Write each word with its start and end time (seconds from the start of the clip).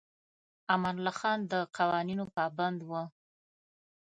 امان 0.73 0.95
الله 0.97 1.13
خان 1.19 1.39
د 1.51 1.53
قوانینو 1.77 2.25
پابند 2.35 2.79
و. 2.89 2.91